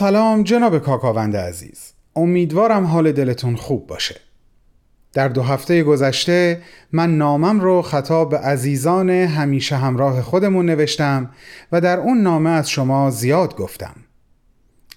سلام 0.00 0.42
جناب 0.42 0.78
کاکاوند 0.78 1.36
عزیز. 1.36 1.92
امیدوارم 2.16 2.84
حال 2.84 3.12
دلتون 3.12 3.56
خوب 3.56 3.86
باشه. 3.86 4.20
در 5.12 5.28
دو 5.28 5.42
هفته 5.42 5.82
گذشته 5.82 6.62
من 6.92 7.18
نامم 7.18 7.60
رو 7.60 7.82
خطاب 7.82 8.30
به 8.30 8.38
عزیزان 8.38 9.10
همیشه 9.10 9.76
همراه 9.76 10.22
خودمون 10.22 10.66
نوشتم 10.66 11.30
و 11.72 11.80
در 11.80 11.98
اون 11.98 12.18
نامه 12.22 12.50
از 12.50 12.70
شما 12.70 13.10
زیاد 13.10 13.56
گفتم. 13.56 13.94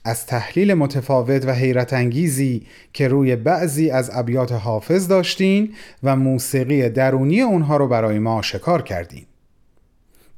از 0.05 0.25
تحلیل 0.25 0.73
متفاوت 0.73 1.45
و 1.45 1.51
حیرت 1.51 1.93
انگیزی 1.93 2.67
که 2.93 3.07
روی 3.07 3.35
بعضی 3.35 3.89
از 3.89 4.11
ابیات 4.13 4.51
حافظ 4.51 5.07
داشتین 5.07 5.73
و 6.03 6.15
موسیقی 6.15 6.89
درونی 6.89 7.41
اونها 7.41 7.77
رو 7.77 7.87
برای 7.87 8.19
ما 8.19 8.35
آشکار 8.35 8.81
کردین. 8.81 9.25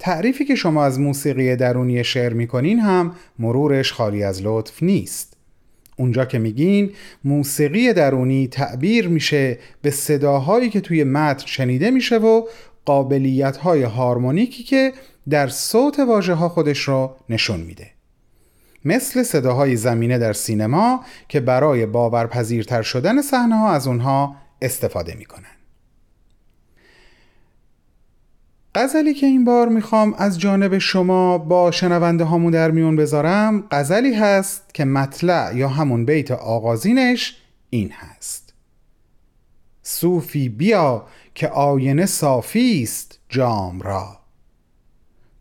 تعریفی 0.05 0.45
که 0.45 0.55
شما 0.55 0.83
از 0.83 0.99
موسیقی 0.99 1.55
درونی 1.55 2.03
شعر 2.03 2.33
می‌کنین 2.33 2.79
هم 2.79 3.15
مرورش 3.39 3.93
خالی 3.93 4.23
از 4.23 4.41
لطف 4.43 4.83
نیست. 4.83 5.37
اونجا 5.97 6.25
که 6.25 6.39
میگین 6.39 6.91
موسیقی 7.23 7.93
درونی 7.93 8.47
تعبیر 8.47 9.07
میشه 9.07 9.59
به 9.81 9.91
صداهایی 9.91 10.69
که 10.69 10.81
توی 10.81 11.03
متن 11.03 11.45
شنیده 11.45 11.91
میشه 11.91 12.17
و 12.17 12.47
قابلیت 12.85 13.57
های 13.57 13.83
هارمونیکی 13.83 14.63
که 14.63 14.93
در 15.29 15.47
صوت 15.47 15.99
واژه 15.99 16.33
ها 16.33 16.49
خودش 16.49 16.79
رو 16.79 17.15
نشون 17.29 17.59
میده. 17.59 17.87
مثل 18.85 19.23
صداهای 19.23 19.75
زمینه 19.75 20.17
در 20.17 20.33
سینما 20.33 21.05
که 21.29 21.39
برای 21.39 21.85
باورپذیرتر 21.85 22.81
شدن 22.81 23.21
صحنه 23.21 23.55
ها 23.55 23.71
از 23.71 23.87
اونها 23.87 24.35
استفاده 24.61 25.15
می‌کنن. 25.15 25.54
غزلی 28.75 29.13
که 29.13 29.25
این 29.25 29.45
بار 29.45 29.67
می‌خوام 29.67 30.13
از 30.17 30.39
جانب 30.39 30.77
شما 30.77 31.37
با 31.37 31.71
شنونده 31.71 32.23
هامون 32.23 32.51
در 32.51 32.71
میون 32.71 32.95
بذارم 32.95 33.63
غزلی 33.71 34.13
هست 34.13 34.73
که 34.73 34.85
مطلع 34.85 35.55
یا 35.55 35.67
همون 35.67 36.05
بیت 36.05 36.31
آغازینش 36.31 37.37
این 37.69 37.91
هست. 37.91 38.53
صوفی 39.83 40.49
بیا 40.49 41.07
که 41.35 41.47
آینه 41.47 42.05
صافی 42.05 42.83
است 42.83 43.19
جام 43.29 43.81
را. 43.81 44.19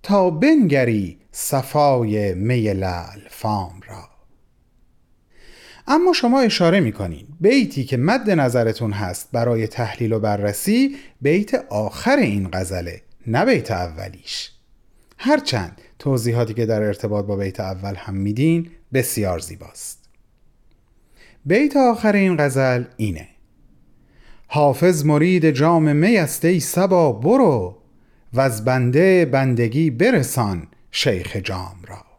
تا 0.03 0.31
بنگری 0.31 1.19
صفای 1.33 2.35
می 2.35 2.73
لعل 2.73 3.21
فام 3.31 3.81
را. 3.89 4.09
اما 5.87 6.13
شما 6.13 6.41
اشاره 6.41 6.81
می‌کنین 6.81 7.27
بیتی 7.41 7.85
که 7.85 7.97
مد 7.97 8.31
نظرتون 8.31 8.93
هست 8.93 9.29
برای 9.33 9.67
تحلیل 9.67 10.13
و 10.13 10.21
بررسی 10.21 10.97
بیت 11.21 11.55
آخر 11.55 12.17
این 12.17 12.49
غزله. 12.53 13.01
نه 13.27 13.45
بیت 13.45 13.71
اولیش. 13.71 14.51
هرچند 15.19 15.81
توضیحاتی 15.99 16.55
که 16.55 16.67
در 16.67 16.83
ارتباط 16.83 17.25
با 17.25 17.37
بیت 17.37 17.61
اول 17.61 17.95
هم 17.95 18.15
میدین 18.15 18.71
بسیار 18.93 19.39
زیباست. 19.39 20.05
بیت 21.47 21.77
آخر 21.77 22.13
این 22.13 22.37
غزل 22.37 22.85
اینه. 22.97 23.29
حافظ 24.47 25.05
مرید 25.05 25.51
جام 25.51 25.97
می 25.97 26.17
است 26.17 26.45
ای 26.45 26.61
سبا 26.61 27.13
برو 27.13 27.79
و 28.33 28.41
از 28.41 28.65
بنده 28.65 29.25
بندگی 29.25 29.91
برسان 29.91 30.67
شیخ 30.91 31.37
جام 31.37 31.77
را. 31.89 32.14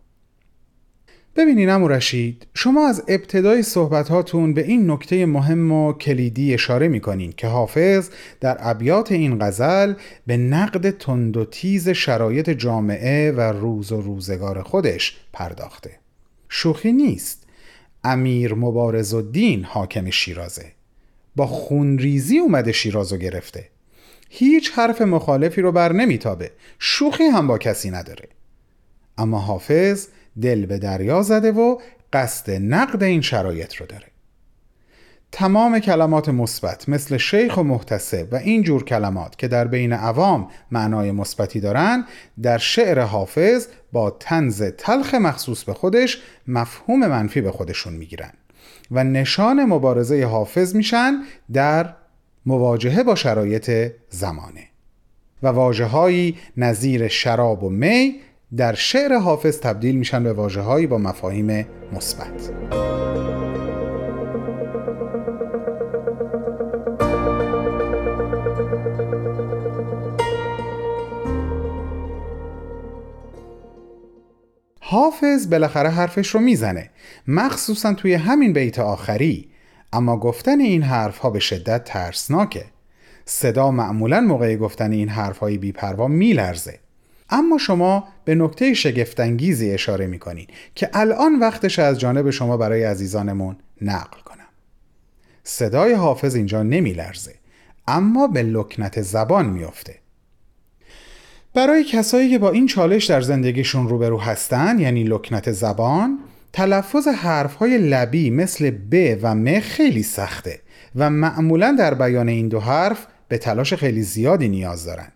ببینین 1.36 1.70
امو 1.70 1.88
رشید 1.88 2.48
شما 2.54 2.88
از 2.88 3.04
ابتدای 3.08 3.64
صحبتاتون 3.64 4.54
به 4.54 4.64
این 4.64 4.92
نکته 4.92 5.26
مهم 5.26 5.72
و 5.72 5.94
کلیدی 5.94 6.54
اشاره 6.54 6.88
می‌کنین 6.88 7.32
که 7.32 7.48
حافظ 7.48 8.10
در 8.42 8.58
ابیات 8.60 9.12
این 9.12 9.40
غزل 9.40 9.94
به 10.28 10.38
نقد 10.38 10.90
تند 10.90 11.38
و 11.38 11.46
تیز 11.46 11.90
شرایط 11.90 12.50
جامعه 12.50 13.32
و 13.32 13.42
روز 13.42 13.92
و 13.92 14.02
روزگار 14.02 14.64
خودش 14.64 15.18
پرداخته. 15.34 15.92
شوخی 16.50 16.92
نیست. 16.92 17.48
امیر 18.04 18.54
مبارز 18.54 19.16
دین 19.32 19.64
حاکم 19.64 20.10
شیرازه. 20.10 20.66
با 21.36 21.48
خونریزی 21.48 22.38
اومده 22.38 22.72
شیرازو 22.72 23.18
گرفته. 23.18 23.70
هیچ 24.30 24.72
حرف 24.76 25.02
مخالفی 25.02 25.62
رو 25.62 25.72
بر 25.72 25.94
نمیتابه. 25.94 26.52
شوخی 26.80 27.24
هم 27.24 27.48
با 27.48 27.58
کسی 27.58 27.92
نداره. 27.92 28.28
اما 29.18 29.40
حافظ 29.40 30.08
دل 30.42 30.66
به 30.66 30.78
دریا 30.78 31.22
زده 31.22 31.52
و 31.52 31.78
قصد 32.14 32.52
نقد 32.52 33.04
این 33.04 33.22
شرایط 33.22 33.76
رو 33.76 33.86
داره. 33.86 34.06
تمام 35.32 35.80
کلمات 35.80 36.30
مثبت 36.30 36.90
مثل 36.90 37.18
شیخ 37.18 37.58
و 37.58 37.64
محتسب 37.64 38.28
و 38.32 38.36
این 38.36 38.64
جور 38.64 38.84
کلمات 38.84 39.38
که 39.38 39.48
در 39.48 39.68
بین 39.68 39.94
عوام 39.94 40.48
معنای 40.72 41.12
مثبتی 41.12 41.60
دارن 41.60 42.06
در 42.42 42.58
شعر 42.58 43.00
حافظ 43.00 43.68
با 43.92 44.10
تنز 44.10 44.64
تلخ 44.64 45.14
مخصوص 45.14 45.64
به 45.64 45.74
خودش 45.74 46.22
مفهوم 46.48 47.00
منفی 47.08 47.42
به 47.42 47.52
خودشون 47.52 47.94
می‌گیرن 47.94 48.32
و 48.92 49.04
نشان 49.04 49.66
مبارزه 49.66 50.26
حافظ 50.26 50.76
میشن 50.76 51.14
در 51.54 51.94
مواجهه 52.46 53.04
با 53.04 53.16
شرایط 53.16 53.92
زمانه. 54.10 54.68
و 55.44 55.48
واجه 55.48 56.34
نظیر 56.58 57.08
شراب 57.08 57.64
و 57.64 57.70
می 57.70 58.16
در 58.58 58.74
شعر 58.74 59.14
حافظ 59.18 59.60
تبدیل 59.60 59.96
میشن 59.96 60.24
به 60.24 60.34
واژههایی 60.34 60.88
با 60.88 60.98
مفاهیم 60.98 61.68
مثبت. 61.94 62.52
حافظ 74.82 75.50
بالاخره 75.50 75.90
حرفش 75.90 76.28
رو 76.28 76.40
می‌زنه 76.40 76.90
مخصوصا 77.28 77.94
توی 77.94 78.14
همین 78.14 78.54
بیت 78.54 78.80
آخری 78.80 79.50
اما 79.94 80.18
گفتن 80.18 80.60
این 80.60 80.82
حرف 80.82 81.18
ها 81.18 81.30
به 81.30 81.40
شدت 81.40 81.84
ترسناکه 81.84 82.66
صدا 83.26 83.72
معمولا 83.72 84.22
موقع 84.22 84.56
گفتن 84.56 84.92
این 84.92 85.10
حرف 85.10 85.38
های 85.38 85.58
بیپروا 85.58 86.08
میلرزه 86.08 86.85
اما 87.30 87.58
شما 87.58 88.08
به 88.26 88.36
نکته 88.36 88.74
شگفتانگیزی 88.74 89.72
اشاره 89.72 90.08
می 90.08 90.20
کنید 90.20 90.50
که 90.76 90.90
الان 90.94 91.40
وقتش 91.40 91.80
از 91.80 92.00
جانب 92.00 92.30
شما 92.30 92.58
برای 92.58 92.84
عزیزانمون 92.84 93.56
نقل 93.82 94.20
کنم. 94.26 94.46
صدای 95.44 95.94
حافظ 95.94 96.36
اینجا 96.36 96.64
نمی 96.64 96.94
لرزه 96.94 97.36
اما 97.88 98.28
به 98.28 98.44
لکنت 98.44 99.02
زبان 99.02 99.46
میافته. 99.46 99.96
برای 101.54 101.84
کسایی 101.84 102.30
که 102.30 102.40
با 102.40 102.52
این 102.52 102.68
چالش 102.68 103.06
در 103.06 103.22
زندگیشون 103.22 103.90
روبرو 103.90 104.22
هستن 104.22 104.80
یعنی 104.80 105.04
لکنت 105.04 105.52
زبان 105.52 106.20
تلفظ 106.54 107.08
حرفهای 107.08 107.78
لبی 107.78 108.30
مثل 108.30 108.72
ب 108.92 109.18
و 109.22 109.36
م 109.36 109.60
خیلی 109.60 110.04
سخته 110.04 110.60
و 110.96 111.10
معمولا 111.10 111.76
در 111.80 111.94
بیان 111.94 112.30
این 112.30 112.48
دو 112.48 112.60
حرف 112.60 113.08
به 113.28 113.38
تلاش 113.38 113.74
خیلی 113.74 114.02
زیادی 114.02 114.48
نیاز 114.50 114.86
دارن. 114.86 115.12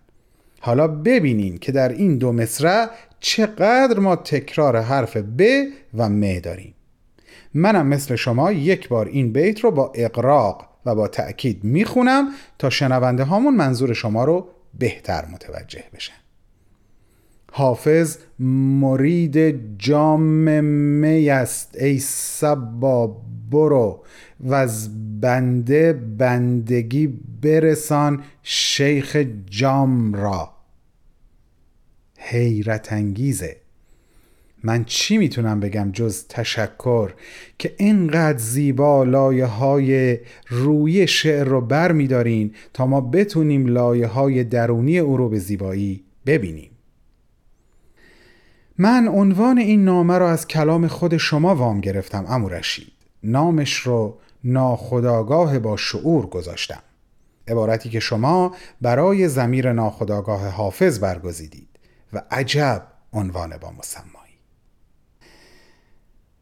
حالا 0.62 0.88
ببینین 0.88 1.58
که 1.58 1.72
در 1.72 1.90
این 1.90 2.18
دو 2.18 2.32
مصرع 2.32 2.90
چقدر 3.20 4.00
ما 4.00 4.16
تکرار 4.16 4.78
حرف 4.78 5.18
ب 5.18 5.42
و 5.94 6.10
م 6.10 6.40
داریم. 6.40 6.74
منم 7.54 7.88
مثل 7.88 8.16
شما 8.16 8.52
یک 8.52 8.90
بار 8.90 9.06
این 9.06 9.34
بیت 9.34 9.60
رو 9.60 9.72
با 9.72 9.92
اقراق 9.96 10.70
و 10.86 10.96
با 10.96 11.08
تأکید 11.08 11.64
می‌خونم 11.64 12.32
تا 12.60 12.70
شنونده 12.70 13.24
هامون 13.24 13.56
منظور 13.56 13.94
شما 13.94 14.24
رو 14.24 14.48
بهتر 14.80 15.26
متوجه 15.26 15.84
بشن. 15.96 16.14
حافظ 17.51 18.18
مرید 18.40 19.60
جام 19.78 20.22
می 20.63 21.30
است 21.30 21.78
ای 21.80 22.00
سبا 22.00 23.22
برو. 23.51 24.04
و 24.40 24.54
از 24.54 24.90
بنده 25.22 25.94
بندگی 25.94 27.07
برسان 27.42 28.24
شیخ 28.44 29.25
جام 29.50 30.13
را. 30.13 30.51
حیرت 32.18 32.94
انگیزه. 32.94 33.56
من 34.63 34.86
چی 34.86 35.18
می‌تونم 35.18 35.60
بگم 35.60 35.92
جز 35.92 36.28
تشکر؟ 36.30 37.12
که 37.60 37.75
اینقدر 37.78 38.38
زیبا 38.38 39.04
لایه 39.04 39.46
های 39.46 40.18
روی 40.48 41.07
شعر 41.07 41.44
رو 41.44 41.62
بر 41.62 41.92
میدارین 41.92 42.54
تا 42.74 42.86
ما 42.86 43.01
بتونیم 43.01 43.68
لایه 43.68 44.07
های 44.07 44.44
درونی 44.44 45.00
او 45.00 45.18
رو 45.18 45.30
به 45.30 45.40
زیبایی 45.40 46.04
ببینیم. 46.25 46.69
من 48.81 49.08
عنوان 49.08 49.58
این 49.58 49.86
نامه 49.86 50.18
رو 50.18 50.26
از 50.26 50.48
کلام 50.48 50.88
خود 50.88 51.18
شما 51.18 51.56
وام 51.56 51.81
گرفتم 51.81 52.26
امو 52.28 52.50
رشید. 52.50 52.94
نامش 53.24 53.78
رو 53.78 54.18
ناخداگاه 54.44 55.60
با 55.60 55.78
شعور 55.78 56.26
گذاشتم. 56.26 56.84
عبارتی 57.48 57.90
که 57.90 58.00
شما 58.00 58.56
برای 58.81 59.28
زمیر 59.28 59.72
ناخداگاه 59.72 60.48
حافظ 60.48 61.00
برگزیدید 61.00 61.70
و 62.14 62.22
عجب 62.31 62.88
عنوان 63.14 63.58
با 63.58 63.72
مسمایی. 63.72 64.34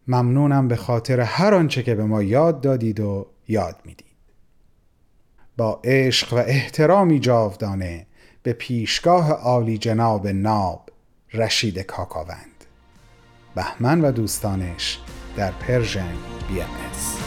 ممنونم 0.07 0.68
به 0.68 0.75
خاطر 0.75 1.19
هر 1.19 1.54
آنچه 1.54 1.83
که 1.83 1.95
به 1.95 2.04
ما 2.04 2.24
یاد 2.24 2.62
دادید 2.62 3.00
و 3.00 3.28
یاد 3.48 3.75
می‌دید. 3.86 4.07
با 5.57 5.81
عشق 5.83 6.33
و 6.33 6.38
احترامی 6.38 7.19
جاودانه 7.19 8.07
به 8.44 8.54
پیشگاه 8.54 9.31
عالی 9.31 9.78
جناب 9.78 10.28
ناب 10.28 10.90
رشید 11.38 11.80
کاکاوند. 11.80 12.66
بهمن 13.56 14.01
و 14.01 14.12
دوستانش 14.12 15.00
در 15.38 15.51
Persian 15.51 16.13
BM 16.48 17.26